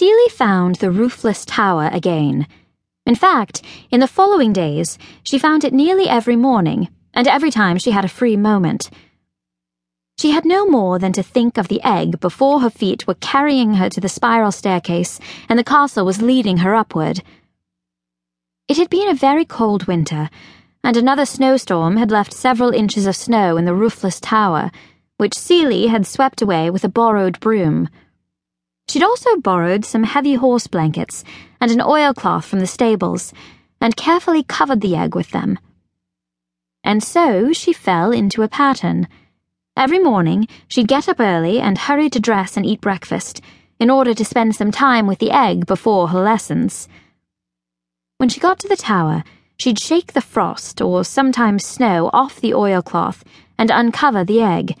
[0.00, 2.46] Celie found the roofless tower again.
[3.04, 3.60] In fact,
[3.90, 8.06] in the following days, she found it nearly every morning, and every time she had
[8.06, 8.88] a free moment.
[10.18, 13.74] She had no more than to think of the egg before her feet were carrying
[13.74, 15.20] her to the spiral staircase
[15.50, 17.22] and the castle was leading her upward.
[18.68, 20.30] It had been a very cold winter,
[20.82, 24.70] and another snowstorm had left several inches of snow in the roofless tower,
[25.18, 27.90] which Celie had swept away with a borrowed broom.
[28.90, 31.22] She'd also borrowed some heavy horse blankets
[31.60, 33.32] and an oilcloth from the stables,
[33.80, 35.60] and carefully covered the egg with them.
[36.82, 39.06] And so she fell into a pattern.
[39.76, 43.40] Every morning, she'd get up early and hurry to dress and eat breakfast,
[43.78, 46.88] in order to spend some time with the egg before her lessons.
[48.16, 49.22] When she got to the tower,
[49.56, 53.22] she'd shake the frost or sometimes snow off the oilcloth
[53.56, 54.76] and uncover the egg.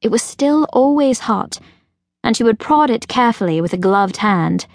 [0.00, 1.58] It was still always hot
[2.32, 4.66] and she would prod it carefully with a gloved hand.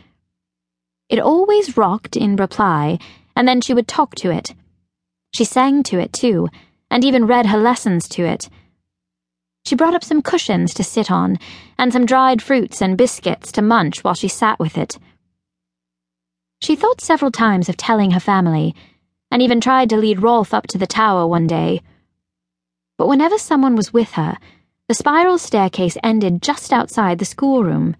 [1.10, 3.00] It always rocked in reply,
[3.36, 4.54] and then she would talk to it.
[5.34, 6.50] She sang to it, too,
[6.92, 8.48] and even read her lessons to it.
[9.66, 11.40] She brought up some cushions to sit on,
[11.80, 15.00] and some dried fruits and biscuits to munch while she sat with it.
[16.62, 18.76] She thought several times of telling her family,
[19.32, 21.82] and even tried to lead Rolf up to the tower one day.
[23.00, 24.38] But whenever someone was with her,
[24.88, 27.96] the spiral staircase ended just outside the schoolroom.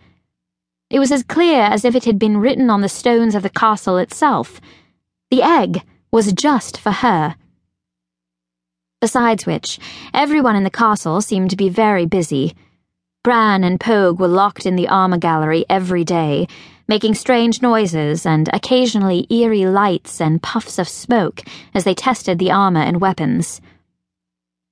[0.90, 3.50] It was as clear as if it had been written on the stones of the
[3.50, 4.62] castle itself.
[5.30, 7.36] The egg was just for her.
[9.02, 9.80] Besides which,
[10.14, 12.56] everyone in the castle seemed to be very busy.
[13.22, 16.48] Bran and Pogue were locked in the armor gallery every day,
[16.88, 21.42] making strange noises and occasionally eerie lights and puffs of smoke
[21.74, 23.60] as they tested the armor and weapons.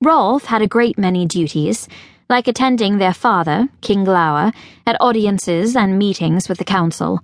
[0.02, 1.88] Rolf had a great many duties,
[2.30, 4.52] like attending their father, King Glower,
[4.86, 7.22] at audiences and meetings with the council.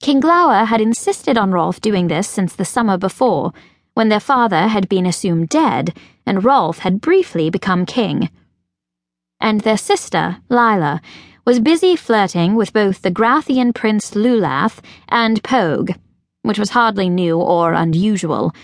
[0.00, 3.52] King Glower had insisted on Rolf doing this since the summer before,
[3.94, 5.92] when their father had been assumed dead
[6.24, 8.30] and Rolf had briefly become king.
[9.40, 11.02] And their sister, Lila,
[11.44, 14.78] was busy flirting with both the Grathian prince Lulath
[15.08, 15.92] and Pogue,
[16.42, 18.54] which was hardly new or unusual,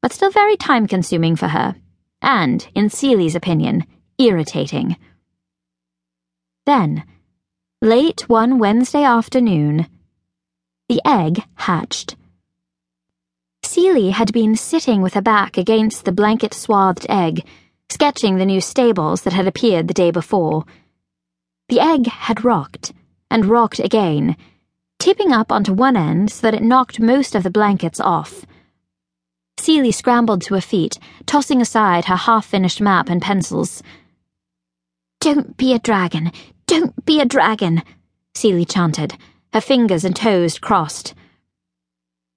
[0.00, 1.74] but still very time consuming for her
[2.22, 3.86] and, in Celie's opinion,
[4.18, 4.96] irritating.
[6.66, 7.04] Then,
[7.80, 9.86] late one Wednesday afternoon,
[10.88, 12.16] the egg hatched.
[13.62, 17.46] Celie had been sitting with her back against the blanket swathed egg,
[17.90, 20.64] sketching the new stables that had appeared the day before.
[21.68, 22.92] The egg had rocked,
[23.30, 24.36] and rocked again,
[24.98, 28.46] tipping up onto one end so that it knocked most of the blankets off.
[29.58, 33.82] Celie scrambled to her feet, tossing aside her half finished map and pencils.
[35.20, 36.30] Don't be a dragon!
[36.66, 37.82] Don't be a dragon!
[38.34, 39.18] Celie chanted,
[39.52, 41.14] her fingers and toes crossed.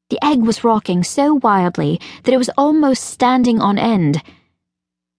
[0.10, 4.22] The egg was rocking so wildly that it was almost standing on end.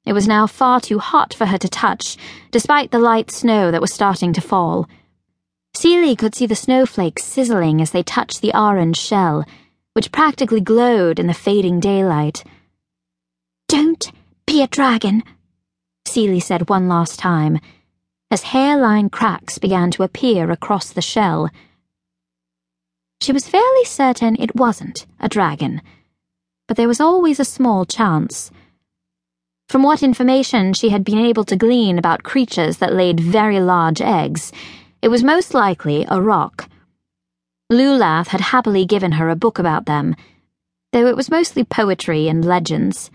[0.05, 2.17] It was now far too hot for her to touch,
[2.51, 4.89] despite the light snow that was starting to fall.
[5.75, 9.47] Celie could see the snowflakes sizzling as they touched the orange shell
[9.95, 12.45] which practically glowed in the fading daylight.
[13.69, 14.11] Don't
[14.47, 15.23] be a dragon,
[16.07, 17.59] Celie said one last time,
[18.31, 21.51] as hairline cracks began to appear across the shell.
[23.21, 25.83] She was fairly certain it wasn't a dragon,
[26.67, 28.51] but there was always a small chance.
[29.69, 34.03] From what information she had been able to glean about creatures that laid very large
[34.03, 34.53] eggs,
[35.01, 36.69] it was most likely a roc.
[37.71, 40.15] Lulath had happily given her a book about them,
[40.93, 43.11] though it was mostly poetry and legends.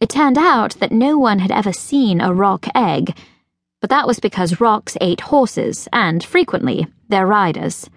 [0.00, 3.16] It turned out that no one had ever seen a roc egg,
[3.80, 7.88] but that was because rocs ate horses and, frequently, their riders.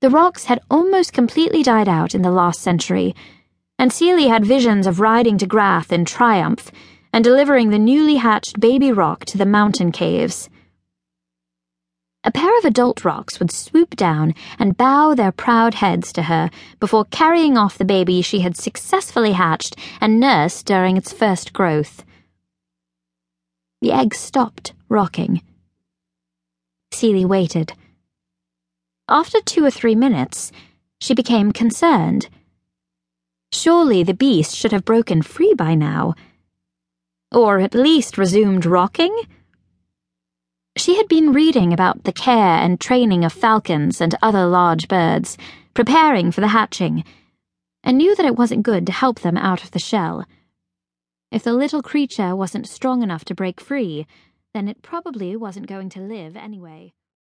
[0.00, 3.14] The rocs had almost completely died out in the last century,
[3.78, 6.72] and Celie had visions of riding to Grath in triumph
[7.12, 10.48] and delivering the newly hatched baby roc to the mountain caves.
[12.24, 16.50] A pair of adult rocs would swoop down and bow their proud heads to her
[16.78, 22.04] before carrying off the baby she had successfully hatched and nursed during its first growth.
[23.80, 25.42] The egg stopped rocking.
[26.92, 27.72] Celie waited.
[29.08, 30.52] After two or three minutes,
[31.00, 32.28] she became concerned.
[33.52, 36.14] Surely the beast should have broken free by now.
[37.32, 39.12] Or at least resumed rocking?
[40.76, 45.36] She had been reading about the care and training of falcons and other large birds,
[45.74, 47.04] preparing for the hatching,
[47.84, 50.24] and knew that it wasn't good to help them out of the shell.
[51.30, 54.06] If the little creature wasn't strong enough to break free,
[54.54, 56.94] then it probably wasn't going to live anyway.